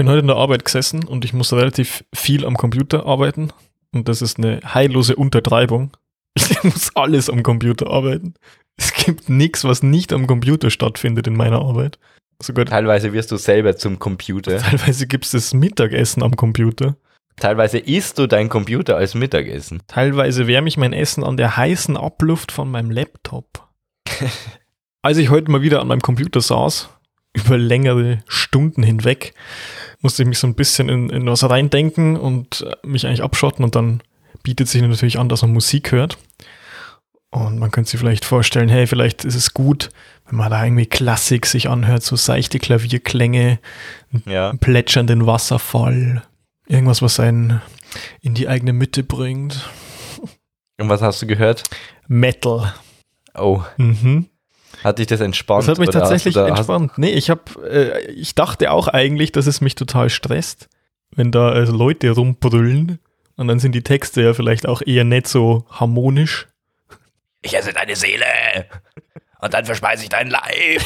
[0.00, 3.52] bin heute in der Arbeit gesessen und ich muss relativ viel am Computer arbeiten.
[3.92, 5.94] Und das ist eine heillose Untertreibung.
[6.38, 8.32] Ich muss alles am Computer arbeiten.
[8.78, 11.98] Es gibt nichts, was nicht am Computer stattfindet in meiner Arbeit.
[12.40, 14.56] Sogar Teilweise wirst du selber zum Computer.
[14.62, 16.96] Teilweise gibt es das Mittagessen am Computer.
[17.36, 19.82] Teilweise isst du dein Computer als Mittagessen.
[19.86, 23.68] Teilweise wärme ich mein Essen an der heißen Abluft von meinem Laptop.
[25.02, 26.88] Als ich heute mal wieder an meinem Computer saß,
[27.32, 29.34] über längere Stunden hinweg,
[30.00, 33.76] musste ich mich so ein bisschen in, in was reindenken und mich eigentlich abschotten und
[33.76, 34.02] dann
[34.42, 36.18] bietet sich natürlich an, dass man Musik hört.
[37.32, 39.90] Und man könnte sich vielleicht vorstellen, hey, vielleicht ist es gut,
[40.26, 43.60] wenn man da irgendwie Klassik sich anhört, so seichte Klavierklänge,
[44.26, 44.52] ja.
[44.54, 46.24] plätschernden Wasserfall,
[46.66, 47.60] irgendwas, was einen
[48.20, 49.68] in die eigene Mitte bringt.
[50.78, 51.64] Und was hast du gehört?
[52.08, 52.74] Metal.
[53.34, 53.62] Oh.
[53.76, 54.29] Mhm.
[54.82, 55.62] Hat dich das entspannt?
[55.62, 56.96] Das hat mich tatsächlich entspannt.
[56.96, 60.68] Nee, ich habe, äh, ich dachte auch eigentlich, dass es mich total stresst,
[61.14, 62.98] wenn da also Leute rumbrüllen
[63.36, 66.48] und dann sind die Texte ja vielleicht auch eher nicht so harmonisch.
[67.42, 68.24] Ich esse deine Seele
[69.40, 70.82] und dann verspeise ich dein Leib.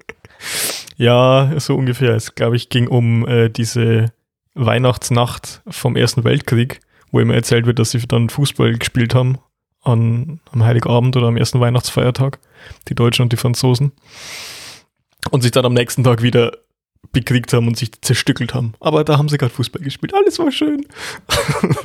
[0.96, 2.14] ja, so ungefähr.
[2.14, 4.12] Es, glaube ich, ging um äh, diese
[4.54, 9.38] Weihnachtsnacht vom Ersten Weltkrieg, wo immer erzählt wird, dass sie dann Fußball gespielt haben
[9.82, 12.38] an, am Heiligabend oder am ersten Weihnachtsfeiertag,
[12.88, 13.92] die Deutschen und die Franzosen.
[15.30, 16.52] Und sich dann am nächsten Tag wieder
[17.12, 18.74] bekriegt haben und sich zerstückelt haben.
[18.80, 20.14] Aber da haben sie gerade Fußball gespielt.
[20.14, 20.86] Alles war schön.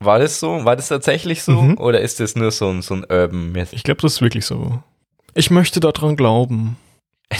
[0.00, 0.64] War das so?
[0.64, 1.60] War das tatsächlich so?
[1.60, 1.78] Mhm.
[1.78, 3.72] Oder ist das nur so ein, so ein Urban Myth?
[3.72, 4.80] Ich glaube, das ist wirklich so.
[5.34, 6.76] Ich möchte daran glauben.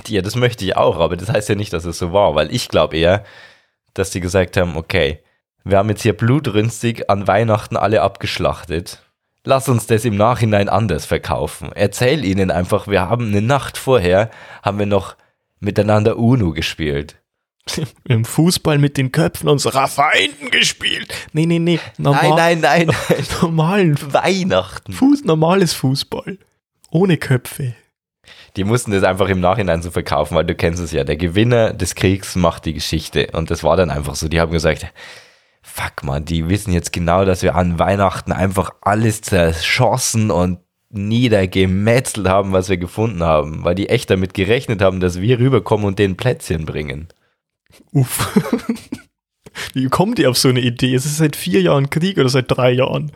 [0.08, 2.54] Ja, das möchte ich auch, aber das heißt ja nicht, dass es so war, weil
[2.54, 3.24] ich glaube eher,
[3.94, 5.22] dass die gesagt haben, okay,
[5.64, 9.02] wir haben jetzt hier blutrünstig an Weihnachten alle abgeschlachtet
[9.48, 11.70] lass uns das im Nachhinein anders verkaufen.
[11.74, 14.30] Erzähl ihnen einfach, wir haben eine Nacht vorher,
[14.62, 15.16] haben wir noch
[15.58, 17.16] miteinander UNO gespielt.
[18.04, 21.14] Im Fußball mit den Köpfen unserer Feinden gespielt.
[21.32, 21.80] Nee, nee, nee.
[21.96, 23.24] Normal, nein, nein, nein.
[23.42, 24.92] Normalen Weihnachten.
[24.92, 26.38] Fuß, normales Fußball.
[26.90, 27.74] Ohne Köpfe.
[28.56, 31.04] Die mussten das einfach im Nachhinein so verkaufen, weil du kennst es ja.
[31.04, 33.28] Der Gewinner des Kriegs macht die Geschichte.
[33.32, 34.28] Und das war dann einfach so.
[34.28, 34.86] Die haben gesagt,
[35.68, 40.58] fuck man, die wissen jetzt genau, dass wir an Weihnachten einfach alles zerschossen und
[40.90, 45.86] niedergemetzelt haben, was wir gefunden haben, weil die echt damit gerechnet haben, dass wir rüberkommen
[45.86, 47.08] und den Plätzchen bringen.
[47.92, 48.34] Uff.
[49.74, 50.94] Wie kommt ihr auf so eine Idee?
[50.94, 53.12] Es ist seit vier Jahren Krieg oder seit drei Jahren?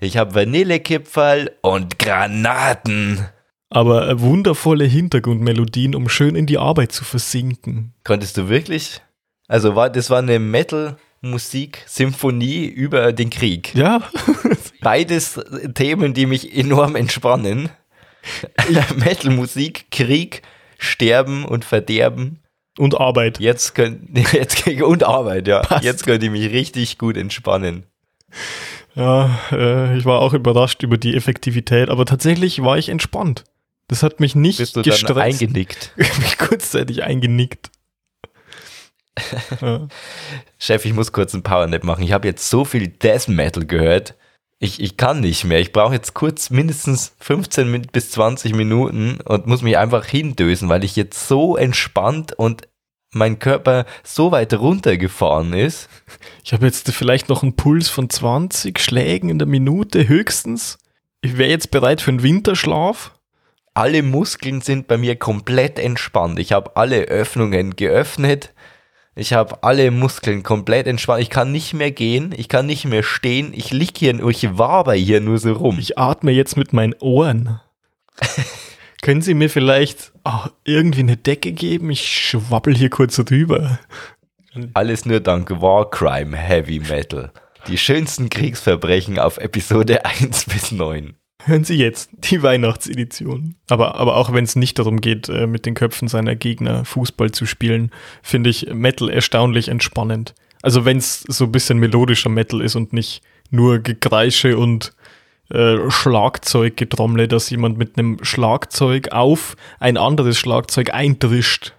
[0.00, 3.26] Ich habe Vanillekipferl und Granaten.
[3.68, 7.92] Aber wundervolle Hintergrundmelodien, um schön in die Arbeit zu versinken.
[8.04, 9.02] Konntest du wirklich?
[9.48, 13.74] Also war das war eine Metal Musik, Symphonie über den Krieg.
[13.74, 14.02] Ja.
[14.80, 15.40] Beides
[15.74, 17.70] Themen, die mich enorm entspannen.
[18.96, 20.42] Metal-Musik, Krieg,
[20.78, 22.40] Sterben und Verderben.
[22.78, 23.40] Und Arbeit.
[23.40, 25.60] Jetzt könnt, jetzt, und Arbeit, ja.
[25.60, 25.84] Passt.
[25.84, 27.84] Jetzt könnt ihr mich richtig gut entspannen.
[28.94, 33.44] Ja, äh, ich war auch überrascht über die Effektivität, aber tatsächlich war ich entspannt.
[33.88, 35.10] Das hat mich nicht Bist du gestresst.
[35.10, 35.92] Dann eingenickt?
[35.96, 37.70] mich kurzzeitig eingenickt.
[40.58, 42.04] Chef, ich muss kurz einen Powernap machen.
[42.04, 44.14] Ich habe jetzt so viel Death Metal gehört.
[44.58, 45.60] Ich, ich kann nicht mehr.
[45.60, 50.84] Ich brauche jetzt kurz mindestens 15 bis 20 Minuten und muss mich einfach hindösen, weil
[50.84, 52.68] ich jetzt so entspannt und
[53.12, 55.88] mein Körper so weit runtergefahren ist.
[56.44, 60.78] Ich habe jetzt vielleicht noch einen Puls von 20 Schlägen in der Minute höchstens.
[61.20, 63.12] Ich wäre jetzt bereit für einen Winterschlaf.
[63.74, 66.38] Alle Muskeln sind bei mir komplett entspannt.
[66.38, 68.54] Ich habe alle Öffnungen geöffnet.
[69.18, 71.22] Ich habe alle Muskeln komplett entspannt.
[71.22, 73.52] Ich kann nicht mehr gehen, ich kann nicht mehr stehen.
[73.54, 75.78] Ich lieg hier, ich waber hier nur so rum.
[75.78, 77.58] Ich atme jetzt mit meinen Ohren.
[79.02, 81.90] Können Sie mir vielleicht oh, irgendwie eine Decke geben?
[81.90, 83.78] Ich schwabbel hier kurz drüber.
[84.74, 87.32] Alles nur dank Warcrime Heavy Metal.
[87.68, 91.14] Die schönsten Kriegsverbrechen auf Episode 1 bis 9
[91.46, 93.54] hören Sie jetzt die Weihnachtsedition.
[93.68, 97.30] Aber, aber auch wenn es nicht darum geht, äh, mit den Köpfen seiner Gegner Fußball
[97.30, 97.90] zu spielen,
[98.22, 100.34] finde ich Metal erstaunlich entspannend.
[100.62, 104.92] Also wenn es so ein bisschen melodischer Metal ist und nicht nur Gekreische und
[105.50, 111.72] äh, Schlagzeuggetrommle, dass jemand mit einem Schlagzeug auf ein anderes Schlagzeug eindrischt.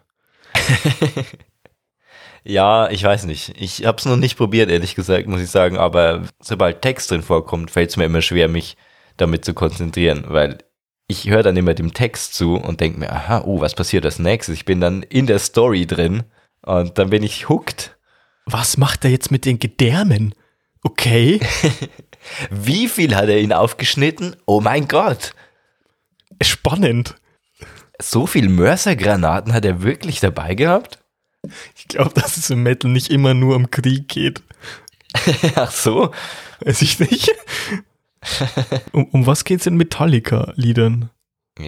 [2.45, 3.53] ja, ich weiß nicht.
[3.59, 5.77] Ich habe es noch nicht probiert, ehrlich gesagt, muss ich sagen.
[5.77, 8.77] Aber sobald Text drin vorkommt, fällt es mir immer schwer, mich
[9.17, 10.59] damit zu konzentrieren, weil
[11.07, 14.19] ich höre dann immer dem Text zu und denke mir, aha, oh, was passiert als
[14.19, 14.55] nächstes?
[14.55, 16.23] Ich bin dann in der Story drin
[16.61, 17.97] und dann bin ich hooked.
[18.45, 20.33] Was macht er jetzt mit den Gedärmen?
[20.83, 21.39] Okay.
[22.49, 24.35] Wie viel hat er ihn aufgeschnitten?
[24.45, 25.33] Oh mein Gott.
[26.41, 27.15] Spannend.
[28.01, 30.99] So viel Mörsergranaten hat er wirklich dabei gehabt?
[31.75, 34.43] Ich glaube, dass es im Metal nicht immer nur um Krieg geht.
[35.55, 36.11] Ach so.
[36.61, 37.31] Weiß ich nicht.
[38.91, 41.09] um, um was geht's in Metallica-Liedern?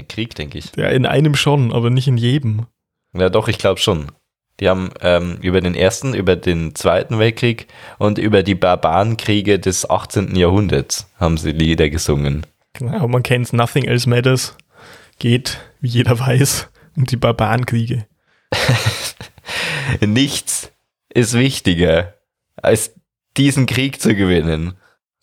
[0.08, 0.76] Krieg, denke ich.
[0.76, 2.68] Ja, in einem schon, aber nicht in jedem.
[3.14, 4.12] Ja, doch, ich glaube schon.
[4.60, 7.68] Die haben ähm, über den Ersten, über den Zweiten Weltkrieg
[7.98, 10.36] und über die Barbarenkriege des 18.
[10.36, 12.46] Jahrhunderts haben sie Lieder gesungen.
[12.74, 14.58] Genau, man kennt Nothing Else Matters.
[15.18, 18.06] Geht, wie jeder weiß, um die Barbarenkriege.
[20.02, 20.72] Nichts
[21.14, 22.16] ist wichtiger,
[22.56, 22.94] als
[23.38, 24.74] diesen Krieg zu gewinnen.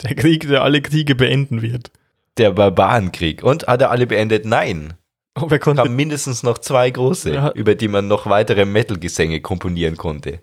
[0.02, 1.90] Der Krieg, der alle Kriege beenden wird.
[2.38, 3.42] Der Barbarenkrieg.
[3.42, 4.44] Und hat er alle beendet?
[4.44, 4.94] Nein.
[5.40, 7.50] Oh, wer konnte haben mindestens noch zwei große, Ja.
[7.52, 10.40] über die man noch weitere Metal-Gesänge komponieren konnte.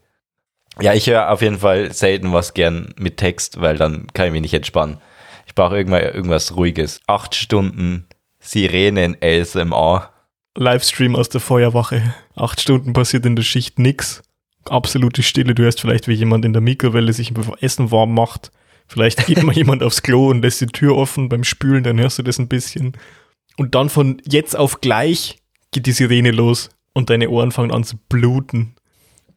[0.82, 4.32] Ja, ich höre auf jeden Fall selten was gern mit Text, weil dann kann ich
[4.32, 4.98] mich nicht entspannen.
[5.46, 7.00] Ich brauche irgendwann irgendwas Ruhiges.
[7.08, 8.08] Acht Stunden
[8.40, 10.10] Sirenen ASMR.
[10.56, 12.14] Livestream aus der Feuerwache.
[12.36, 14.22] Acht Stunden passiert in der Schicht nix.
[14.66, 15.56] Absolute Stille.
[15.56, 18.52] Du hörst vielleicht, wie jemand in der Mikrowelle sich Essen warm macht.
[18.88, 22.20] Vielleicht geht mal jemand aufs Klo und lässt die Tür offen beim Spülen, dann hörst
[22.20, 22.98] du das ein bisschen.
[23.58, 25.38] Und dann von jetzt auf gleich
[25.72, 28.76] geht die Sirene los und deine Ohren fangen an zu bluten.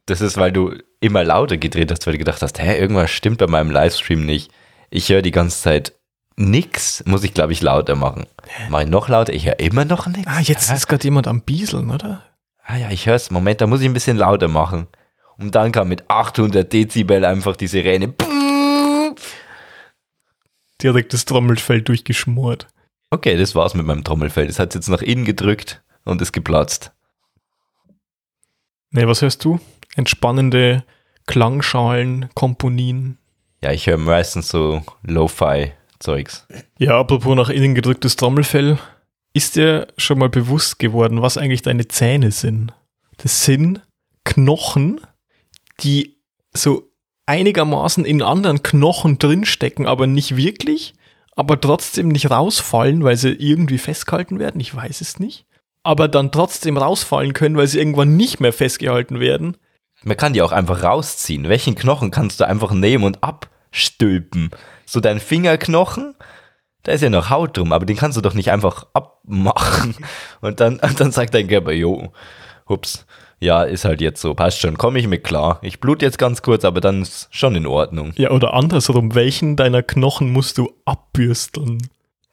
[0.07, 3.39] Das ist, weil du immer lauter gedreht hast, weil du gedacht hast, hä, irgendwas stimmt
[3.39, 4.51] bei meinem Livestream nicht.
[4.91, 5.95] Ich höre die ganze Zeit
[6.37, 8.27] nix, muss ich glaube ich lauter machen.
[8.69, 9.33] Mach ich noch lauter?
[9.33, 10.27] Ich höre immer noch nix.
[10.27, 12.23] Ah, jetzt ist gerade jemand am Bieseln, oder?
[12.65, 13.31] Ah ja, ich höre es.
[13.31, 14.87] Moment, da muss ich ein bisschen lauter machen.
[15.39, 18.09] Und dann kam mit 800 Dezibel einfach die Sirene.
[20.83, 22.69] Direkt das Trommelfell durchgeschmort.
[23.11, 24.47] Okay, das war's mit meinem Trommelfell.
[24.47, 26.93] Das hat jetzt nach innen gedrückt und ist geplatzt.
[28.91, 29.61] Ne, was hörst du?
[29.95, 30.85] Entspannende
[31.27, 33.19] Klangschalen, Komponien.
[33.63, 36.47] Ja, ich höre meistens so Lo-Fi-Zeugs.
[36.79, 38.79] Ja, apropos nach innen gedrücktes Trommelfell.
[39.33, 42.73] Ist dir schon mal bewusst geworden, was eigentlich deine Zähne sind?
[43.19, 43.83] Das sind
[44.25, 45.01] Knochen,
[45.81, 46.17] die
[46.53, 46.91] so
[47.27, 50.95] einigermaßen in anderen Knochen drinstecken, aber nicht wirklich,
[51.35, 54.61] aber trotzdem nicht rausfallen, weil sie irgendwie festgehalten werden.
[54.61, 55.45] Ich weiß es nicht.
[55.83, 59.57] Aber dann trotzdem rausfallen können, weil sie irgendwann nicht mehr festgehalten werden.
[60.03, 61.49] Man kann die auch einfach rausziehen.
[61.49, 64.51] Welchen Knochen kannst du einfach nehmen und abstülpen?
[64.85, 66.15] So dein Fingerknochen,
[66.83, 69.97] da ist ja noch Haut drum, aber den kannst du doch nicht einfach abmachen.
[70.41, 72.13] Und dann, und dann sagt dein Körper, jo,
[72.69, 73.07] hups,
[73.39, 75.59] ja, ist halt jetzt so, passt schon, komme ich mit klar.
[75.63, 78.13] Ich blute jetzt ganz kurz, aber dann ist schon in Ordnung.
[78.17, 81.89] Ja, oder andersrum, welchen deiner Knochen musst du abbürsteln?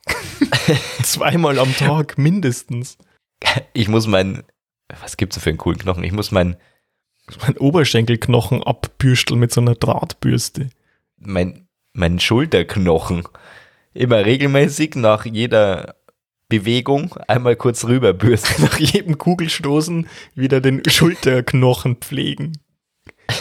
[1.04, 2.98] Zweimal am Tag mindestens.
[3.74, 4.44] Ich muss meinen,
[5.02, 6.04] was gibt's denn für einen coolen Knochen?
[6.04, 6.56] Ich muss meinen,
[7.42, 10.70] Mein Oberschenkelknochen abbürsteln mit so einer Drahtbürste.
[11.18, 13.24] mein, meinen Schulterknochen
[13.94, 15.96] immer regelmäßig nach jeder
[16.60, 18.64] Bewegung einmal kurz rüberbürsten.
[18.64, 22.60] Nach jedem Kugelstoßen wieder den Schulterknochen pflegen.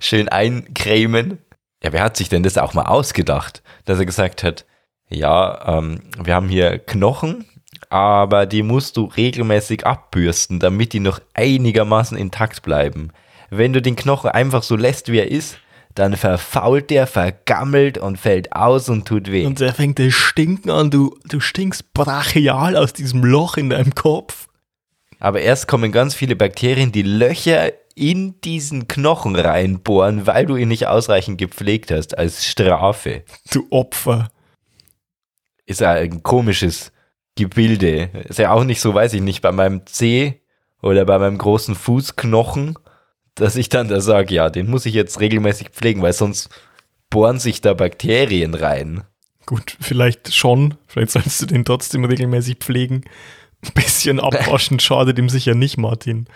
[0.00, 1.38] schön eincremen.
[1.84, 4.66] Ja, wer hat sich denn das auch mal ausgedacht, dass er gesagt hat,
[5.08, 7.44] ja, ähm, wir haben hier Knochen,
[7.88, 13.12] aber die musst du regelmäßig abbürsten, damit die noch einigermaßen intakt bleiben.
[13.48, 15.58] Wenn du den Knochen einfach so lässt, wie er ist,
[15.94, 19.44] dann verfault der, vergammelt und fällt aus und tut weh.
[19.44, 23.94] Und der fängt das Stinken an, du, du stinkst brachial aus diesem Loch in deinem
[23.94, 24.48] Kopf.
[25.18, 30.68] Aber erst kommen ganz viele Bakterien, die Löcher in diesen Knochen reinbohren, weil du ihn
[30.68, 33.24] nicht ausreichend gepflegt hast, als Strafe.
[33.52, 34.28] Du Opfer.
[35.66, 36.92] ist ja ein komisches
[37.36, 38.10] Gebilde.
[38.28, 40.40] Ist ja auch nicht so, weiß ich nicht, bei meinem Zeh
[40.80, 42.78] oder bei meinem großen Fußknochen,
[43.34, 46.48] dass ich dann da sage, ja, den muss ich jetzt regelmäßig pflegen, weil sonst
[47.08, 49.04] bohren sich da Bakterien rein.
[49.46, 50.74] Gut, vielleicht schon.
[50.86, 53.02] Vielleicht sollst du den trotzdem regelmäßig pflegen.
[53.64, 56.26] Ein bisschen abwaschen schadet ihm sicher nicht, Martin.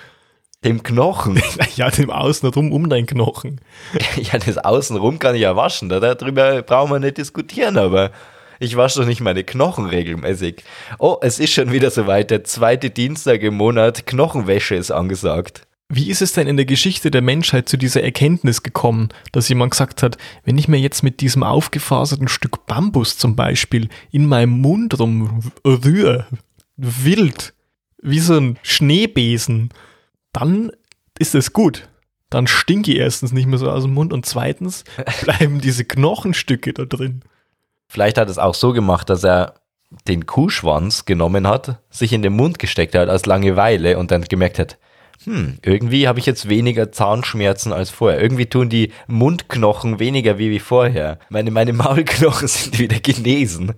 [0.65, 1.41] Dem Knochen.
[1.77, 3.61] Ja, dem Außenrum um deinen Knochen.
[4.17, 5.89] ja, das Außenrum kann ich ja waschen.
[5.89, 8.11] Da, darüber brauchen wir nicht diskutieren, aber
[8.61, 10.63] ich wasche doch nicht meine Knochen regelmäßig.
[10.99, 12.31] Oh, es ist schon wieder soweit.
[12.31, 15.67] Der zweite Dienstag im Monat Knochenwäsche ist angesagt.
[15.89, 19.73] Wie ist es denn in der Geschichte der Menschheit zu dieser Erkenntnis gekommen, dass jemand
[19.73, 24.61] gesagt hat, wenn ich mir jetzt mit diesem aufgefaserten Stück Bambus zum Beispiel in meinem
[24.61, 26.27] Mund rumrühre,
[26.77, 27.53] wild,
[28.01, 29.71] wie so ein Schneebesen,
[30.33, 30.73] dann
[31.19, 31.89] ist es gut.
[32.31, 34.85] Dann stinke ich erstens nicht mehr so aus dem Mund und zweitens
[35.23, 37.23] bleiben diese Knochenstücke da drin.
[37.87, 39.55] Vielleicht hat er es auch so gemacht, dass er
[40.09, 44.59] den Kuhschwanz genommen hat, sich in den Mund gesteckt hat als Langeweile und dann gemerkt
[44.59, 44.79] hat,
[45.25, 48.21] hm, irgendwie habe ich jetzt weniger Zahnschmerzen als vorher.
[48.21, 51.19] Irgendwie tun die Mundknochen weniger wie, wie vorher.
[51.31, 53.73] Meine, meine Maulknochen sind wieder genesen.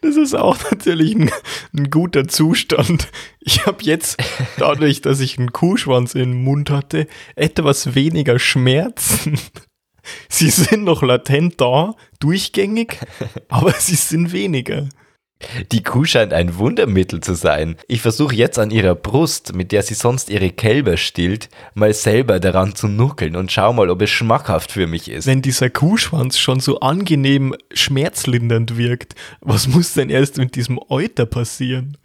[0.00, 1.30] Das ist auch natürlich ein,
[1.76, 3.08] ein guter Zustand.
[3.40, 4.22] Ich habe jetzt,
[4.58, 9.38] dadurch, dass ich einen Kuhschwanz im Mund hatte, etwas weniger Schmerzen.
[10.28, 12.98] Sie sind noch latent da, durchgängig,
[13.48, 14.88] aber sie sind weniger.
[15.72, 17.76] Die Kuh scheint ein Wundermittel zu sein.
[17.88, 22.40] Ich versuche jetzt an ihrer Brust, mit der sie sonst ihre Kälber stillt, mal selber
[22.40, 25.26] daran zu nuckeln und schau mal, ob es schmackhaft für mich ist.
[25.26, 31.24] Wenn dieser Kuhschwanz schon so angenehm schmerzlindernd wirkt, was muss denn erst mit diesem Euter
[31.24, 31.96] passieren?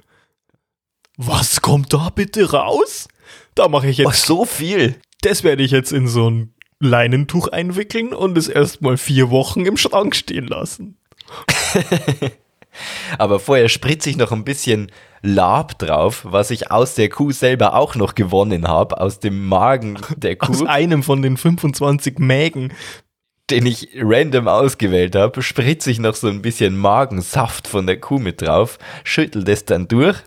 [1.17, 3.07] Was kommt da bitte raus?
[3.53, 4.07] Da mache ich jetzt.
[4.07, 4.95] Oh, so viel.
[5.21, 9.77] Das werde ich jetzt in so ein Leinentuch einwickeln und es erstmal vier Wochen im
[9.77, 10.97] Schrank stehen lassen.
[13.17, 14.91] Aber vorher spritze ich noch ein bisschen
[15.21, 19.97] Lab drauf, was ich aus der Kuh selber auch noch gewonnen habe, aus dem Magen
[20.15, 20.51] der Kuh.
[20.51, 22.73] Aus einem von den 25 Mägen.
[23.49, 28.17] Den ich random ausgewählt habe, spritze ich noch so ein bisschen Magensaft von der Kuh
[28.17, 30.17] mit drauf, schüttel das dann durch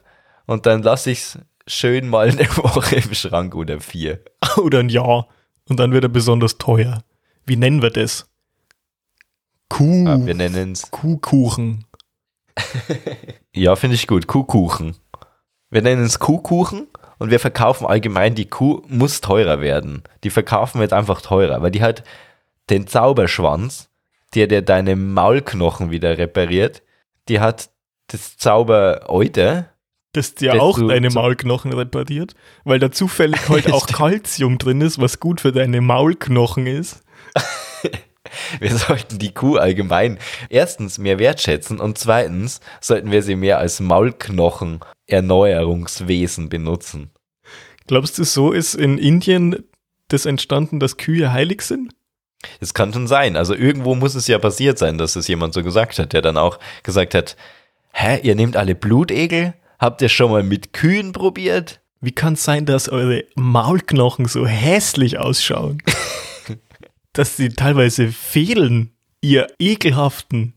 [0.47, 1.39] und dann lasse ich es
[1.69, 4.21] schön mal eine Woche im Schrank oder vier.
[4.57, 5.29] Oder ein Jahr.
[5.69, 7.03] Und dann wird er besonders teuer.
[7.45, 8.27] Wie nennen wir das?
[9.69, 10.07] Kuh.
[10.07, 11.85] Ja, wir nennen es Kuhkuchen.
[13.55, 14.27] Ja, finde ich gut.
[14.27, 14.97] Kuhkuchen.
[15.71, 16.89] Wir nennen es Kuhkuchen
[17.19, 20.03] und wir verkaufen allgemein, die Kuh muss teurer werden.
[20.25, 22.05] Die verkaufen wir jetzt einfach teurer, weil die hat
[22.71, 23.91] den Zauberschwanz,
[24.35, 26.83] der dir deine Maulknochen wieder repariert.
[27.29, 27.71] Die hat
[28.09, 29.71] das Zauberäuter.
[30.13, 32.35] Das dir Das auch deine Maulknochen repariert,
[32.65, 37.03] weil da zufällig halt auch Kalzium drin ist, was gut für deine Maulknochen ist.
[38.61, 40.19] Wir sollten die Kuh allgemein
[40.49, 47.11] erstens mehr wertschätzen und zweitens sollten wir sie mehr als Maulknochen Erneuerungswesen benutzen.
[47.87, 49.65] Glaubst du, so ist in Indien
[50.09, 51.95] das entstanden, dass Kühe heilig sind?
[52.61, 53.37] Das kann schon sein.
[53.37, 56.37] Also irgendwo muss es ja passiert sein, dass es jemand so gesagt hat, der dann
[56.37, 57.37] auch gesagt hat,
[57.93, 59.55] hä, ihr nehmt alle Blutegel?
[59.79, 61.81] Habt ihr schon mal mit Kühen probiert?
[62.01, 65.83] Wie kann es sein, dass eure Maulknochen so hässlich ausschauen?
[67.19, 70.55] dass sie teilweise fehlen, ihr ekelhaften.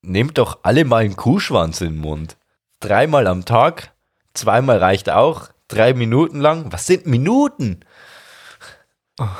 [0.00, 2.36] Nehmt doch alle mal einen Kuhschwanz in den Mund.
[2.78, 3.92] Dreimal am Tag,
[4.32, 6.70] zweimal reicht auch, drei Minuten lang.
[6.70, 7.80] Was sind Minuten?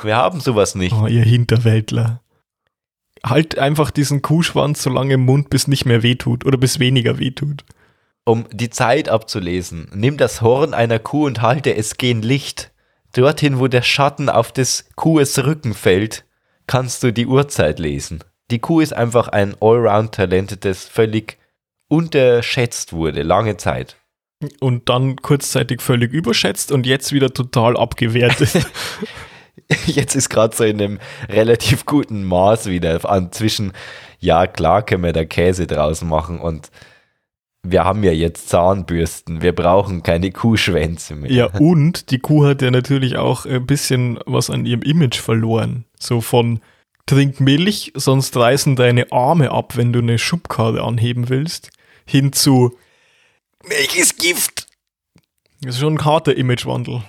[0.03, 0.93] Wir haben sowas nicht.
[0.93, 2.21] Oh, ihr Hinterwäldler.
[3.25, 7.19] Halt einfach diesen Kuhschwanz so lange im Mund, bis nicht mehr wehtut oder bis weniger
[7.19, 7.63] wehtut.
[8.25, 12.73] Um die Zeit abzulesen, nimm das Horn einer Kuh und halte es gen Licht.
[13.13, 16.25] Dorthin, wo der Schatten auf des Kuhes Rücken fällt,
[16.67, 18.23] kannst du die Uhrzeit lesen.
[18.51, 21.37] Die Kuh ist einfach ein Allround-Talent, das völlig
[21.87, 23.97] unterschätzt wurde, lange Zeit.
[24.59, 28.67] Und dann kurzzeitig völlig überschätzt und jetzt wieder total abgewertet.
[29.85, 33.73] Jetzt ist gerade so in einem relativ guten Maß wieder an zwischen,
[34.19, 36.69] ja klar können wir da Käse draus machen und
[37.71, 41.31] wir haben ja jetzt Zahnbürsten, wir brauchen keine Kuhschwänze mehr.
[41.31, 45.85] ja, und die Kuh hat ja natürlich auch ein bisschen was an ihrem Image verloren.
[45.99, 46.59] So von
[47.05, 51.69] trink Milch, sonst reißen deine Arme ab, wenn du eine Schubkarre anheben willst,
[52.05, 52.75] hin zu
[53.67, 54.67] Milch ist Gift.
[55.61, 57.01] Das ist schon ein harter Imagewandel.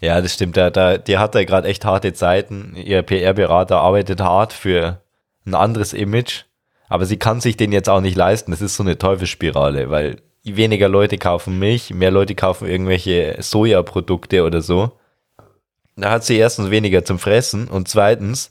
[0.00, 0.56] Ja, das stimmt.
[0.56, 2.74] Da, da, die hat ja gerade echt harte Zeiten.
[2.76, 5.00] Ihr PR-Berater arbeitet hart für
[5.46, 6.44] ein anderes Image,
[6.88, 8.50] aber sie kann sich den jetzt auch nicht leisten.
[8.50, 14.44] Das ist so eine Teufelsspirale, weil weniger Leute kaufen Milch, mehr Leute kaufen irgendwelche Sojaprodukte
[14.44, 14.92] oder so.
[15.96, 18.50] Da hat sie erstens weniger zum Fressen und zweitens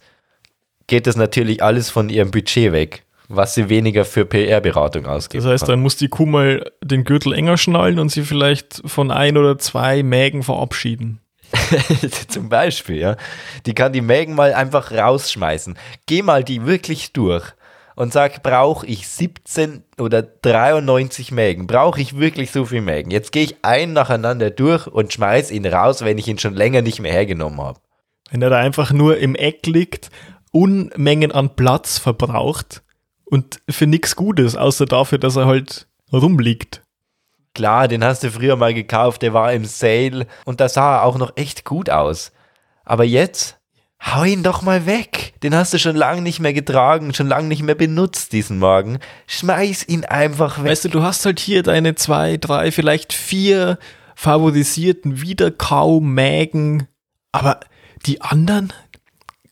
[0.87, 5.43] geht das natürlich alles von ihrem Budget weg, was sie weniger für PR-Beratung ausgibt.
[5.43, 9.09] Das heißt, dann muss die Kuh mal den Gürtel enger schnallen und sie vielleicht von
[9.09, 11.19] ein oder zwei Mägen verabschieden.
[12.27, 13.17] Zum Beispiel, ja.
[13.65, 15.77] Die kann die Mägen mal einfach rausschmeißen.
[16.05, 17.53] Geh mal die wirklich durch
[17.95, 21.67] und sag, brauche ich 17 oder 93 Mägen?
[21.67, 23.11] Brauche ich wirklich so viel Mägen?
[23.11, 26.81] Jetzt gehe ich einen nacheinander durch und schmeiß ihn raus, wenn ich ihn schon länger
[26.81, 27.79] nicht mehr hergenommen habe.
[28.29, 30.09] Wenn er da einfach nur im Eck liegt,
[30.51, 32.83] Unmengen an Platz verbraucht
[33.23, 36.81] und für nichts Gutes, außer dafür, dass er halt rumliegt.
[37.53, 41.03] Klar, den hast du früher mal gekauft, der war im Sale und da sah er
[41.03, 42.31] auch noch echt gut aus.
[42.83, 43.60] Aber jetzt,
[44.01, 45.33] hau ihn doch mal weg.
[45.43, 48.99] Den hast du schon lange nicht mehr getragen, schon lange nicht mehr benutzt, diesen Morgen.
[49.27, 50.71] Schmeiß ihn einfach weg.
[50.71, 53.77] Weißt du, du hast halt hier deine zwei, drei, vielleicht vier
[54.15, 56.87] favorisierten Wiederkau-Mägen,
[57.31, 57.59] aber
[58.05, 58.73] die anderen,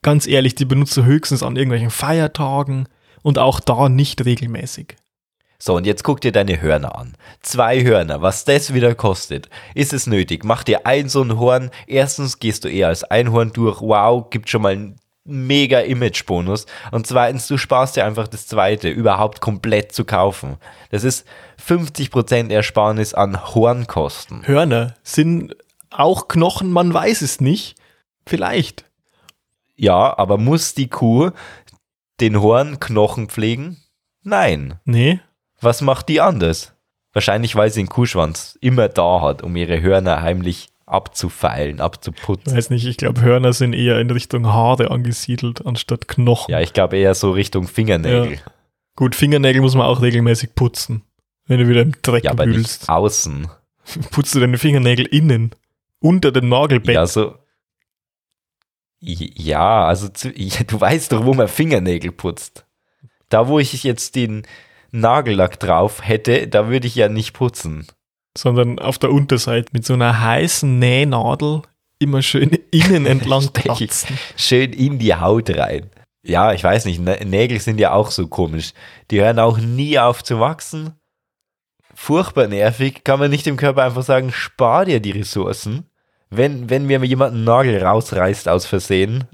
[0.01, 2.87] ganz ehrlich, die benutzt du höchstens an irgendwelchen Feiertagen
[3.21, 4.95] und auch da nicht regelmäßig.
[5.61, 7.15] So, und jetzt guck dir deine Hörner an.
[7.41, 9.49] Zwei Hörner, was das wieder kostet.
[9.75, 10.45] Ist es nötig?
[10.45, 11.69] Mach dir ein so ein Horn.
[11.85, 13.81] Erstens gehst du eher als Einhorn durch.
[13.81, 16.65] Wow, gibt schon mal einen mega Image-Bonus.
[16.91, 20.57] Und zweitens, du sparst dir einfach das zweite überhaupt komplett zu kaufen.
[20.91, 21.27] Das ist
[21.65, 24.47] 50% Ersparnis an Hornkosten.
[24.47, 25.57] Hörner sind
[25.89, 27.75] auch Knochen, man weiß es nicht.
[28.25, 28.85] Vielleicht.
[29.75, 31.31] Ja, aber muss die Kuh
[32.21, 33.77] den Hornknochen pflegen?
[34.23, 34.79] Nein.
[34.85, 35.19] Nee.
[35.61, 36.73] Was macht die anders?
[37.13, 42.55] Wahrscheinlich, weil sie einen Kuhschwanz immer da hat, um ihre Hörner heimlich abzufeilen, Ich abzuputzen.
[42.55, 46.51] weiß nicht, ich glaube, Hörner sind eher in Richtung Haare angesiedelt, anstatt Knochen.
[46.51, 48.33] Ja, ich glaube eher so Richtung Fingernägel.
[48.33, 48.39] Ja.
[48.95, 51.03] Gut, Fingernägel muss man auch regelmäßig putzen.
[51.45, 52.89] Wenn du wieder im Dreck Ja, aber nicht wühlst.
[52.89, 53.47] außen.
[54.11, 55.51] Putzt du deine Fingernägel innen.
[55.99, 56.95] Unter dem Nagelbett.
[56.95, 57.35] Ja, so.
[59.01, 62.65] Ja, also zu, ja, du weißt doch, wo man Fingernägel putzt.
[63.29, 64.45] Da, wo ich jetzt den
[64.91, 67.88] Nagellack drauf hätte, da würde ich ja nicht putzen.
[68.38, 71.62] sondern auf der Unterseite mit so einer heißen Nähnadel
[72.00, 74.17] immer schön innen entlang kratzen.
[74.38, 75.89] Schön in die Haut rein.
[76.24, 78.74] Ja, ich weiß nicht, Nä- Nägel sind ja auch so komisch.
[79.10, 80.93] Die hören auch nie auf zu wachsen.
[81.96, 83.03] Furchtbar nervig.
[83.03, 85.86] Kann man nicht dem Körper einfach sagen, spar dir die Ressourcen.
[86.29, 89.25] Wenn, wenn mir jemand einen Nagel rausreißt aus Versehen,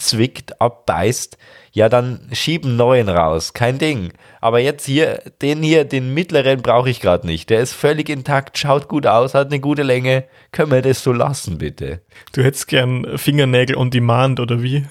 [0.00, 1.36] abzwickt, abbeißt,
[1.72, 3.52] ja, dann schieb einen neuen raus.
[3.52, 4.12] Kein Ding.
[4.40, 7.50] Aber jetzt hier, den hier, den mittleren brauche ich gerade nicht.
[7.50, 10.24] Der ist völlig intakt, schaut gut aus, hat eine gute Länge.
[10.52, 12.00] Können wir das so lassen, bitte?
[12.32, 14.86] Du hättest gern Fingernägel on demand oder wie?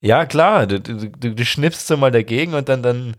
[0.00, 3.16] Ja, klar, du, du, du, du schnippst so mal dagegen und dann, dann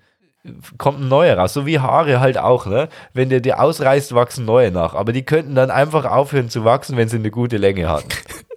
[0.77, 1.53] kommt ein neuer raus.
[1.53, 2.87] So wie Haare halt auch, ne?
[3.13, 4.95] Wenn der dir ausreißt, wachsen neue nach.
[4.95, 8.09] Aber die könnten dann einfach aufhören zu wachsen, wenn sie eine gute Länge hatten.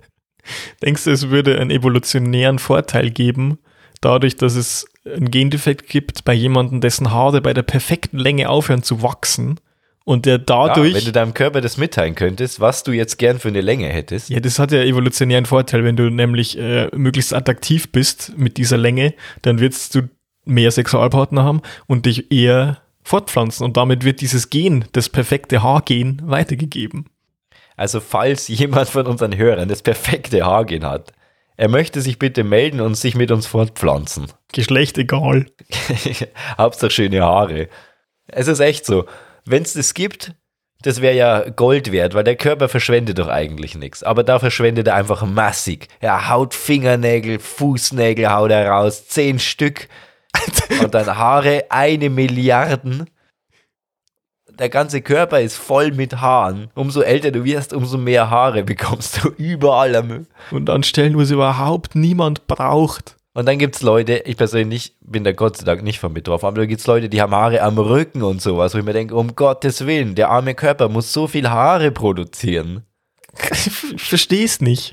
[0.82, 3.58] Denkst du, es würde einen evolutionären Vorteil geben,
[4.00, 8.82] dadurch, dass es einen Gendefekt gibt bei jemandem, dessen Haare bei der perfekten Länge aufhören
[8.82, 9.58] zu wachsen
[10.04, 10.94] und der Ja, dadurch.
[10.94, 14.30] wenn du deinem Körper das mitteilen könntest, was du jetzt gern für eine Länge hättest.
[14.30, 15.84] Ja, das hat ja evolutionären Vorteil.
[15.84, 20.08] Wenn du nämlich äh, möglichst attraktiv bist mit dieser Länge, dann wirst du
[20.44, 23.64] mehr Sexualpartner haben und dich eher fortpflanzen.
[23.64, 27.06] Und damit wird dieses Gen, das perfekte Haargen, weitergegeben.
[27.82, 31.12] Also falls jemand von unseren Hörern das perfekte Haargen hat,
[31.56, 34.28] er möchte sich bitte melden und sich mit uns fortpflanzen.
[34.52, 35.46] Geschlecht egal.
[36.58, 37.68] Hauptsache schöne Haare.
[38.28, 39.06] Es ist echt so.
[39.46, 40.32] Wenn es das gibt,
[40.82, 44.04] das wäre ja Gold wert, weil der Körper verschwendet doch eigentlich nichts.
[44.04, 45.88] Aber da verschwendet er einfach massig.
[45.98, 49.88] Er haut Fingernägel, Fußnägel haut er raus, zehn Stück.
[50.80, 53.10] Und dann Haare, eine Milliarden.
[54.58, 56.70] Der ganze Körper ist voll mit Haaren.
[56.74, 61.22] Umso älter du wirst, umso mehr Haare bekommst du überall am Und an Stellen, wo
[61.22, 63.16] es überhaupt niemand braucht.
[63.34, 66.60] Und dann gibt's Leute, ich persönlich bin da Gott sei Dank nicht von betroffen, aber
[66.60, 69.34] da gibt's Leute, die haben Haare am Rücken und sowas, wo ich mir denke, um
[69.34, 72.84] Gottes Willen, der arme Körper muss so viel Haare produzieren.
[73.50, 74.92] Ich versteh's nicht.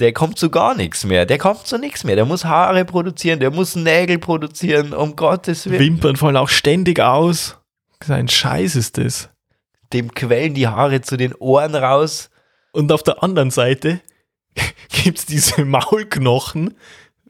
[0.00, 1.24] Der kommt zu gar nichts mehr.
[1.24, 2.16] Der kommt zu nichts mehr.
[2.16, 5.78] Der muss Haare produzieren, der muss Nägel produzieren, um Gottes Willen.
[5.78, 7.56] Wimpern fallen auch ständig aus.
[8.04, 9.30] Sein Scheiß ist das.
[9.92, 12.30] Dem quellen die Haare zu den Ohren raus.
[12.72, 14.00] Und auf der anderen Seite
[14.90, 16.74] gibt's diese Maulknochen.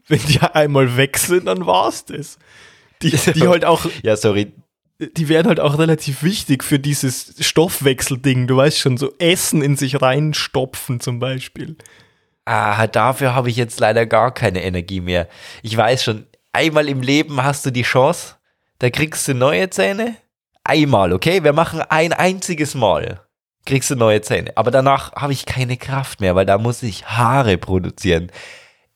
[0.07, 2.37] Wenn die einmal weg sind, dann war's das.
[3.01, 4.53] Die, die halt auch, Ja, sorry.
[4.99, 8.47] die werden halt auch relativ wichtig für dieses Stoffwechselding.
[8.47, 11.75] Du weißt schon, so Essen in sich reinstopfen zum Beispiel.
[12.45, 15.27] Ah, dafür habe ich jetzt leider gar keine Energie mehr.
[15.61, 18.35] Ich weiß schon, einmal im Leben hast du die Chance,
[18.79, 20.15] da kriegst du neue Zähne.
[20.67, 21.45] Einmal, okay?
[21.45, 23.21] Wir machen ein einziges Mal.
[23.65, 24.51] Kriegst du neue Zähne.
[24.55, 28.31] Aber danach habe ich keine Kraft mehr, weil da muss ich Haare produzieren.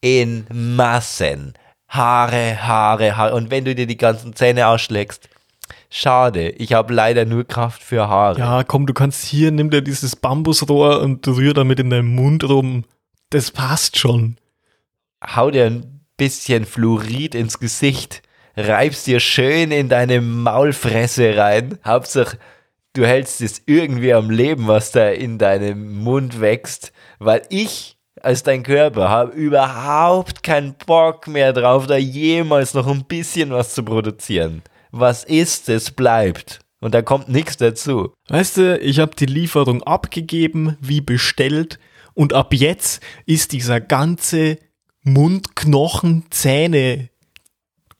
[0.01, 1.53] In Massen.
[1.87, 3.35] Haare, Haare, Haare.
[3.35, 5.29] Und wenn du dir die ganzen Zähne ausschlägst,
[5.89, 6.49] schade.
[6.49, 8.39] Ich habe leider nur Kraft für Haare.
[8.39, 12.43] Ja, komm, du kannst hier, nimm dir dieses Bambusrohr und rühr damit in deinem Mund
[12.43, 12.83] rum.
[13.29, 14.35] Das passt schon.
[15.23, 18.23] hau dir ein bisschen Fluorid ins Gesicht,
[18.55, 21.77] reibst dir schön in deine Maulfresse rein.
[21.85, 22.37] Hauptsache,
[22.93, 28.43] du hältst es irgendwie am Leben, was da in deinem Mund wächst, weil ich als
[28.43, 33.83] dein Körper habe überhaupt keinen Bock mehr drauf, da jemals noch ein bisschen was zu
[33.83, 34.61] produzieren.
[34.91, 36.59] Was ist, es bleibt.
[36.81, 38.13] Und da kommt nichts dazu.
[38.27, 41.79] Weißt du, ich habe die Lieferung abgegeben, wie bestellt,
[42.13, 44.57] und ab jetzt ist dieser ganze
[45.03, 47.09] Mundknochen, Zähne,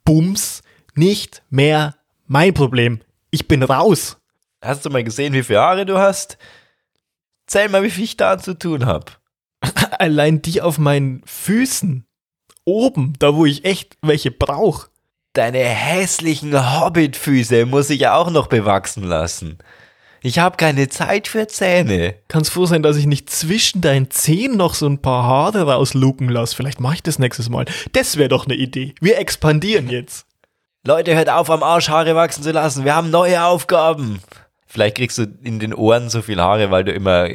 [0.04, 0.62] Bums
[0.96, 1.96] nicht mehr
[2.28, 3.02] mein Problem.
[3.30, 4.18] Ich bin raus.
[4.62, 6.38] Hast du mal gesehen, wie viele Haare du hast?
[7.48, 9.12] Zähl mal, wie viel ich da zu tun habe.
[10.00, 12.06] Allein die auf meinen Füßen,
[12.66, 14.92] oben, da wo ich echt welche brauche,
[15.34, 19.60] Deine hässlichen Hobbitfüße muss ich auch noch bewachsen lassen.
[20.23, 22.13] Ich habe keine Zeit für Zähne.
[22.27, 26.29] Kannst froh sein, dass ich nicht zwischen deinen Zehen noch so ein paar Haare rausluken
[26.29, 26.55] lasse.
[26.55, 27.65] Vielleicht mache ich das nächstes Mal.
[27.93, 28.93] Das wäre doch eine Idee.
[29.01, 30.27] Wir expandieren jetzt.
[30.86, 32.86] Leute, hört auf, am Arsch Haare wachsen zu lassen.
[32.86, 34.21] Wir haben neue Aufgaben.
[34.67, 37.27] Vielleicht kriegst du in den Ohren so viel Haare, weil du immer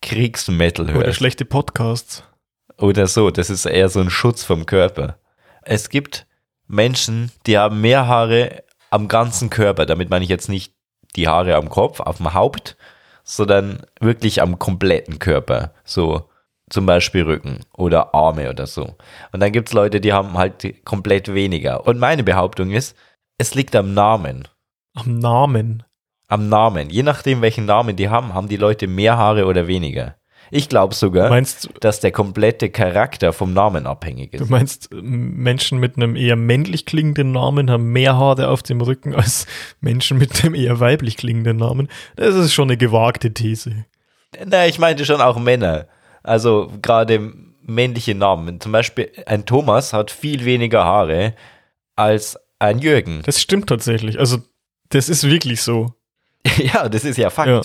[0.00, 0.98] Kriegsmetal hörst.
[0.98, 2.22] Oder schlechte Podcasts.
[2.78, 3.30] Oder so.
[3.30, 5.18] Das ist eher so ein Schutz vom Körper.
[5.62, 6.26] Es gibt
[6.68, 9.84] Menschen, die haben mehr Haare am ganzen Körper.
[9.84, 10.74] Damit meine ich jetzt nicht
[11.16, 12.76] die Haare am Kopf, auf dem Haupt,
[13.22, 15.72] sondern wirklich am kompletten Körper.
[15.84, 16.28] So
[16.68, 18.96] zum Beispiel Rücken oder Arme oder so.
[19.32, 21.86] Und dann gibt es Leute, die haben halt komplett weniger.
[21.86, 22.96] Und meine Behauptung ist,
[23.38, 24.46] es liegt am Namen.
[24.94, 25.82] Am Namen.
[26.28, 26.90] Am Namen.
[26.90, 30.16] Je nachdem, welchen Namen die haben, haben die Leute mehr Haare oder weniger.
[30.50, 34.50] Ich glaube sogar, Meinst, dass der komplette Charakter vom Namen abhängig du ist.
[34.50, 39.46] meinst, Menschen mit einem eher männlich klingenden Namen haben mehr Haare auf dem Rücken als
[39.80, 41.88] Menschen mit einem eher weiblich klingenden Namen?
[42.16, 43.84] Das ist schon eine gewagte These.
[44.44, 45.86] Na, ich meinte schon auch Männer.
[46.22, 47.32] Also gerade
[47.62, 48.60] männliche Namen.
[48.60, 51.34] Zum Beispiel ein Thomas hat viel weniger Haare
[51.96, 53.22] als ein Jürgen.
[53.24, 54.18] Das stimmt tatsächlich.
[54.18, 54.38] Also,
[54.90, 55.94] das ist wirklich so.
[56.56, 57.48] ja, das ist ja Fakt.
[57.48, 57.62] Ja.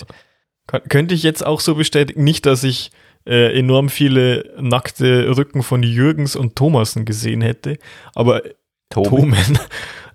[0.66, 2.90] Könnte ich jetzt auch so bestätigen, nicht, dass ich
[3.24, 7.78] äh, enorm viele nackte Rücken von Jürgens und Thomasen gesehen hätte,
[8.14, 8.42] aber
[8.90, 9.08] Tobi.
[9.08, 9.58] Tomen.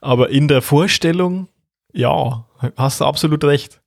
[0.04, 1.48] Aber in der Vorstellung,
[1.94, 3.82] ja, hast du absolut recht.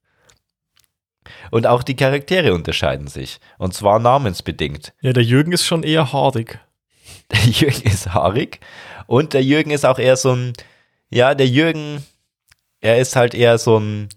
[1.51, 3.41] Und auch die Charaktere unterscheiden sich.
[3.59, 4.93] Und zwar namensbedingt.
[5.01, 6.61] Ja, der Jürgen ist schon eher haarig.
[7.33, 8.61] Der Jürgen ist haarig
[9.07, 10.53] und der Jürgen ist auch eher so ein,
[11.11, 12.05] ja, der Jürgen,
[12.81, 14.09] er ist halt eher so ein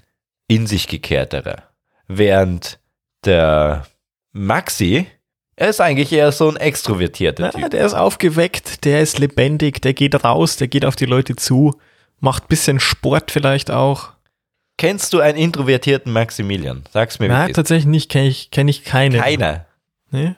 [0.47, 1.63] in sich gekehrterer.
[2.08, 2.80] Während
[3.26, 3.86] der
[4.32, 5.08] Maxi,
[5.56, 7.72] er ist eigentlich eher so ein extrovertierter Ja, Typ.
[7.72, 11.80] der ist aufgeweckt, der ist lebendig, der geht raus, der geht auf die Leute zu,
[12.20, 14.10] macht bisschen Sport vielleicht auch.
[14.78, 16.84] Kennst du einen introvertierten Maximilian?
[16.93, 19.17] Sag's mir, Nein, tatsächlich nicht, kenne ich, kenn ich keine.
[19.17, 19.65] Keiner.
[20.12, 20.36] Nee?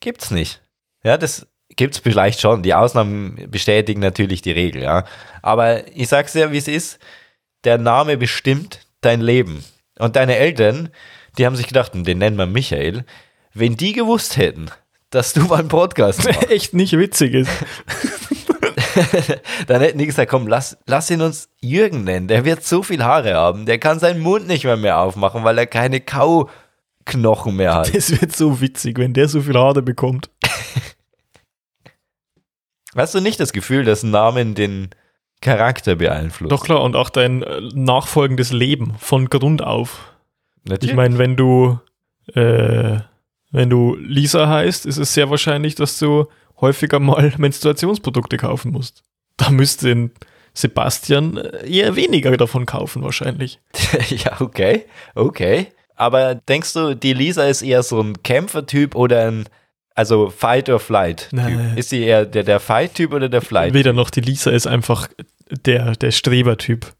[0.00, 0.60] Gibt's nicht.
[1.02, 2.62] Ja, das gibt's vielleicht schon.
[2.62, 5.04] Die Ausnahmen bestätigen natürlich die Regel, ja.
[5.40, 6.98] Aber ich sag's dir, wie es ist.
[7.64, 9.64] Der Name bestimmt dein Leben.
[10.02, 10.88] Und deine Eltern,
[11.38, 13.04] die haben sich gedacht, "Hm, den nennen wir Michael.
[13.54, 14.66] Wenn die gewusst hätten,
[15.10, 17.50] dass du mal einen Podcast machst, Echt nicht witzig ist.
[19.68, 22.26] dann hätten die gesagt, komm, lass, lass ihn uns Jürgen nennen.
[22.26, 23.64] Der wird so viel Haare haben.
[23.64, 27.94] Der kann seinen Mund nicht mehr mehr aufmachen, weil er keine Kauknochen mehr hat.
[27.94, 30.30] Das wird so witzig, wenn der so viel Haare bekommt.
[32.96, 34.90] Hast du nicht das Gefühl, dass Namen den
[35.42, 36.48] Charakter beeinflussen?
[36.48, 40.12] Doch klar, und auch dein äh, nachfolgendes Leben von Grund auf.
[40.64, 40.90] Natürlich.
[40.92, 41.78] Ich meine, wenn du,
[42.34, 43.00] äh,
[43.50, 46.26] wenn du Lisa heißt, ist es sehr wahrscheinlich, dass du
[46.60, 49.02] häufiger mal Menstruationsprodukte kaufen musst.
[49.36, 50.10] Da müsste
[50.54, 53.60] Sebastian äh, eher weniger davon kaufen, wahrscheinlich.
[54.08, 55.68] ja, okay, okay.
[55.94, 59.48] Aber denkst du, die Lisa ist eher so ein Kämpfertyp oder ein,
[59.94, 61.28] also Fight or Flight?
[61.30, 61.76] Typ?
[61.76, 63.74] Ist sie eher der, der Fight-Typ oder der Flight?
[63.74, 65.08] Weder noch die Lisa ist einfach
[65.50, 66.92] der, der Strebertyp.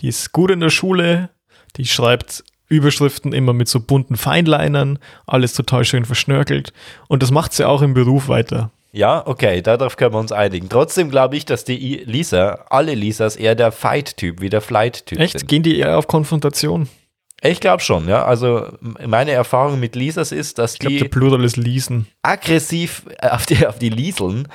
[0.00, 1.30] Die ist gut in der Schule,
[1.76, 6.72] die schreibt Überschriften immer mit so bunten Feinlinern, alles total schön verschnörkelt.
[7.08, 8.70] Und das macht sie auch im Beruf weiter.
[8.92, 10.68] Ja, okay, darauf können wir uns einigen.
[10.68, 15.38] Trotzdem glaube ich, dass die Lisa, alle Lisas eher der Fight-Typ wie der Flight-Typ Echt?
[15.38, 15.48] sind.
[15.48, 16.88] Gehen die eher auf Konfrontation?
[17.42, 18.24] Ich glaube schon, ja.
[18.24, 22.06] Also meine Erfahrung mit Lisas ist, dass Ich glaube, die der Plural ist Liesen.
[22.22, 24.48] aggressiv äh, auf die, auf die Lieseln,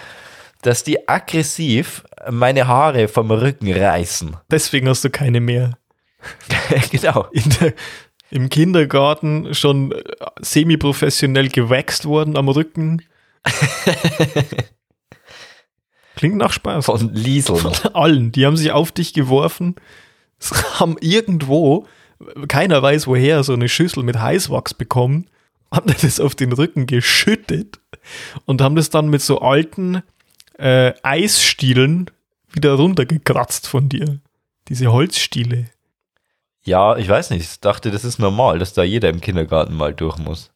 [0.61, 4.37] dass die aggressiv meine Haare vom Rücken reißen.
[4.51, 5.77] Deswegen hast du keine mehr.
[6.91, 7.27] genau.
[7.59, 7.73] Der,
[8.31, 10.01] Im Kindergarten schon äh,
[10.41, 13.01] semi-professionell gewächst worden am Rücken.
[16.15, 16.85] Klingt nach Spaß.
[16.85, 17.59] Von Lieseln.
[17.59, 18.31] Von allen.
[18.31, 19.75] Die haben sich auf dich geworfen,
[20.79, 21.85] haben irgendwo,
[22.47, 25.27] keiner weiß woher, so eine Schüssel mit Heißwachs bekommen,
[25.71, 27.79] haben das auf den Rücken geschüttet
[28.45, 30.01] und haben das dann mit so alten
[30.57, 32.09] äh, Eisstielen
[32.51, 34.19] wieder runtergekratzt von dir.
[34.67, 35.65] Diese Holzstiele.
[36.63, 37.41] Ja, ich weiß nicht.
[37.41, 40.51] Ich dachte, das ist normal, dass da jeder im Kindergarten mal durch muss.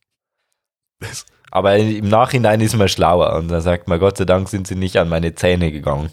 [1.51, 4.75] Aber im Nachhinein ist man schlauer und dann sagt man, Gott sei Dank sind sie
[4.75, 6.09] nicht an meine Zähne gegangen.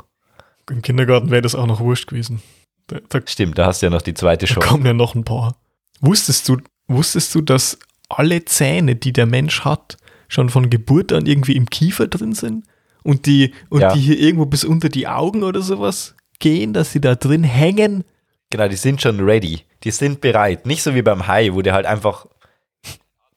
[0.70, 2.42] Im Kindergarten wäre das auch noch wurscht gewesen.
[2.88, 4.68] Da, da Stimmt, da hast du ja noch die zweite Da Chance.
[4.68, 5.57] kommen ja noch ein paar.
[6.01, 9.96] Wusstest du, wusstest du, dass alle Zähne, die der Mensch hat,
[10.29, 12.64] schon von Geburt an irgendwie im Kiefer drin sind?
[13.03, 13.92] Und die, und Ja.
[13.92, 18.05] die hier irgendwo bis unter die Augen oder sowas gehen, dass sie da drin hängen?
[18.51, 19.61] Genau, die sind schon ready.
[19.85, 20.66] Die sind bereit.
[20.66, 22.27] Nicht so wie beim Hai, wo der halt einfach,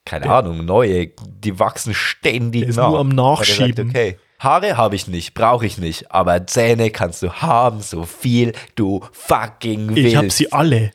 [0.05, 2.89] keine Der- Ahnung, neue, die wachsen ständig Der ist nach.
[2.89, 3.89] nur am der sagt, Nachschieben.
[3.89, 8.53] okay, Haare habe ich nicht, brauche ich nicht, aber Zähne kannst du haben, so viel
[8.75, 10.07] du fucking willst.
[10.07, 10.91] Ich habe sie alle.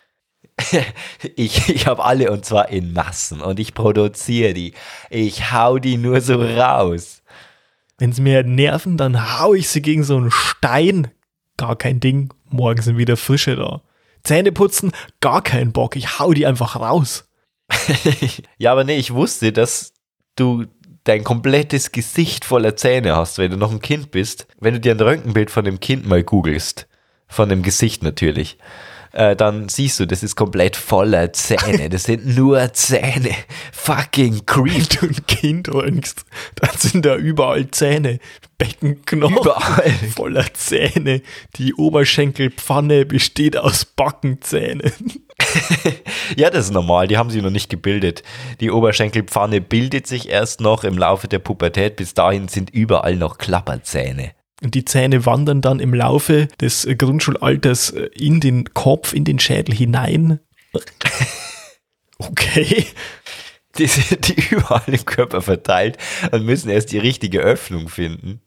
[1.36, 4.72] ich ich habe alle und zwar in Massen und ich produziere die.
[5.10, 7.22] Ich hau die nur so raus.
[7.98, 11.10] Wenn sie mir nerven, dann hau ich sie gegen so einen Stein.
[11.56, 12.32] Gar kein Ding.
[12.48, 13.82] Morgen sind wieder Frische da.
[14.22, 15.96] Zähne putzen, gar kein Bock.
[15.96, 17.28] Ich hau die einfach raus.
[18.58, 19.92] ja, aber nee, ich wusste, dass
[20.34, 20.64] du
[21.04, 24.46] dein komplettes Gesicht voller Zähne hast, wenn du noch ein Kind bist.
[24.58, 26.86] Wenn du dir ein Röntgenbild von dem Kind mal googelst,
[27.28, 28.58] von dem Gesicht natürlich,
[29.14, 31.88] äh, dann siehst du, das ist komplett voller Zähne.
[31.88, 33.30] Das sind nur Zähne.
[33.72, 34.74] Fucking creep.
[34.74, 36.24] Wenn du ein Kind röntgst,
[36.56, 38.18] dann sind da überall Zähne.
[38.58, 39.90] Beckenknochen Überall.
[40.14, 41.22] voller Zähne.
[41.56, 44.92] Die Oberschenkelpfanne besteht aus Backenzähnen.
[46.36, 47.08] ja, das ist normal.
[47.08, 48.22] Die haben sie noch nicht gebildet.
[48.60, 51.96] Die Oberschenkelpfanne bildet sich erst noch im Laufe der Pubertät.
[51.96, 54.32] Bis dahin sind überall noch Klapperzähne.
[54.62, 59.24] Und die Zähne wandern dann im Laufe des äh, Grundschulalters äh, in den Kopf, in
[59.24, 60.40] den Schädel hinein.
[62.18, 62.86] Okay.
[63.76, 65.98] Die sind die überall im Körper verteilt
[66.30, 68.40] und müssen erst die richtige Öffnung finden,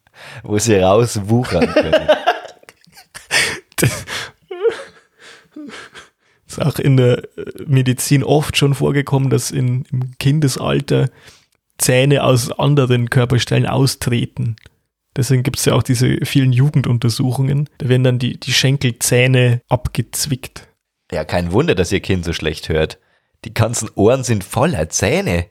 [0.44, 2.08] wo sie rauswuchern können.
[6.58, 11.10] ist auch in der äh, Medizin oft schon vorgekommen, dass in, im Kindesalter
[11.78, 14.56] Zähne aus anderen Körperstellen austreten.
[15.16, 17.70] Deswegen gibt es ja auch diese vielen Jugenduntersuchungen.
[17.80, 20.68] Da werden dann die, die Schenkelzähne abgezwickt.
[21.12, 23.00] Ja, kein Wunder, dass ihr Kind so schlecht hört.
[23.46, 25.46] Die ganzen Ohren sind voller Zähne.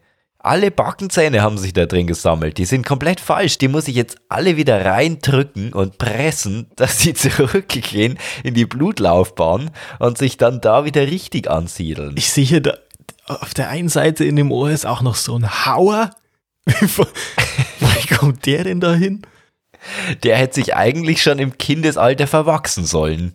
[0.47, 2.57] Alle Backenzähne haben sich da drin gesammelt.
[2.57, 3.57] Die sind komplett falsch.
[3.57, 9.71] Die muss ich jetzt alle wieder reindrücken und pressen, dass sie zurückgehen in die Blutlaufbahn
[9.99, 12.15] und sich dann da wieder richtig ansiedeln.
[12.15, 12.77] Ich sehe hier da,
[13.25, 16.11] auf der einen Seite in dem Ohr ist auch noch so ein Hauer.
[16.65, 19.23] Wie kommt der denn da hin?
[20.23, 23.33] Der hätte sich eigentlich schon im Kindesalter verwachsen sollen.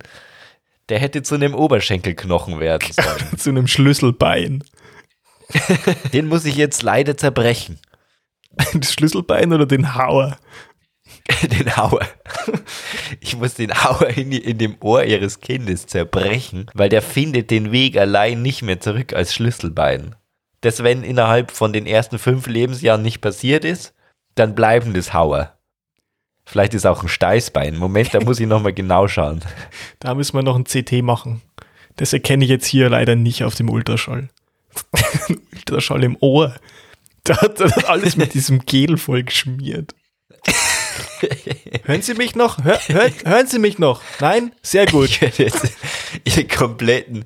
[0.88, 3.36] Der hätte zu einem Oberschenkelknochen werden sollen.
[3.38, 4.64] zu einem Schlüsselbein.
[6.12, 7.78] Den muss ich jetzt leider zerbrechen.
[8.74, 10.36] Das Schlüsselbein oder den Hauer?
[11.42, 12.06] Den Hauer.
[13.20, 17.72] Ich muss den Hauer in, in, dem Ohr ihres Kindes zerbrechen, weil der findet den
[17.72, 20.16] Weg allein nicht mehr zurück als Schlüsselbein.
[20.60, 23.94] Das, wenn innerhalb von den ersten fünf Lebensjahren nicht passiert ist,
[24.34, 25.56] dann bleiben das Hauer.
[26.44, 27.76] Vielleicht ist auch ein Steißbein.
[27.76, 29.40] Moment, da muss ich nochmal genau schauen.
[30.00, 31.42] Da müssen wir noch ein CT machen.
[31.96, 34.28] Das erkenne ich jetzt hier leider nicht auf dem Ultraschall.
[35.54, 36.54] Ultraschall im Ohr.
[37.24, 39.94] Da hat er alles mit diesem Gel voll geschmiert.
[41.84, 42.64] hören Sie mich noch?
[42.64, 44.02] Hör, hör, hören Sie mich noch?
[44.20, 44.52] Nein?
[44.62, 45.08] Sehr gut.
[45.08, 45.72] Ich werde jetzt
[46.24, 47.24] Ihren kompletten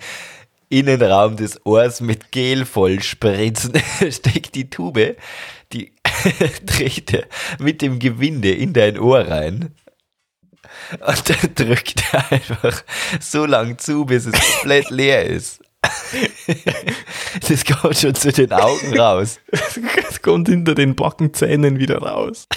[0.69, 3.73] Innenraum des Ohrs mit Gel voll spritzen.
[4.11, 5.17] Steckt die Tube,
[5.73, 5.93] die
[6.67, 7.25] trägt er
[7.59, 9.75] mit dem Gewinde in dein Ohr rein.
[11.07, 12.83] Und dann drückt er einfach
[13.21, 15.61] so lang zu, bis es komplett leer ist.
[17.49, 19.41] Das kommt schon zu den Augen raus.
[20.09, 22.49] Es kommt hinter den Backenzähnen wieder raus.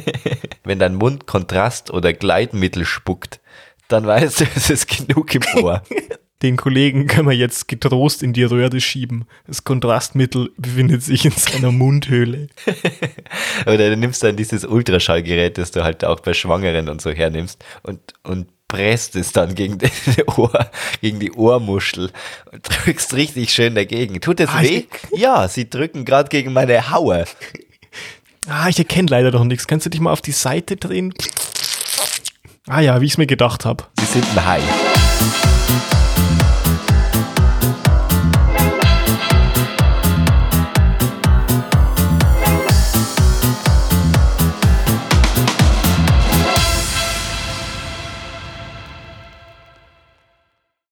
[0.64, 3.40] Wenn dein Mund Kontrast oder Gleitmittel spuckt,
[3.88, 5.82] dann weißt du, es ist genug im Ohr.
[6.42, 9.26] Den Kollegen können wir jetzt getrost in die Röhre schieben.
[9.46, 12.46] Das Kontrastmittel befindet sich in seiner Mundhöhle.
[13.66, 17.62] Oder du nimmst dann dieses Ultraschallgerät, das du halt auch bei Schwangeren und so hernimmst
[17.82, 19.90] und, und presst es dann gegen, den
[20.36, 20.70] Ohr,
[21.02, 22.10] gegen die Ohrmuschel
[22.52, 24.20] und drückst richtig schön dagegen.
[24.20, 24.84] Tut das Ah, weh?
[25.14, 27.24] Ja, sie drücken gerade gegen meine Haue.
[28.48, 29.66] Ah, ich erkenne leider noch nichts.
[29.66, 31.12] Kannst du dich mal auf die Seite drehen?
[32.68, 33.84] Ah ja, wie ich es mir gedacht habe.
[33.98, 34.60] Sie sind ein Hai.